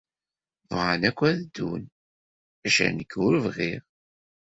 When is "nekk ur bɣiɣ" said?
2.89-3.81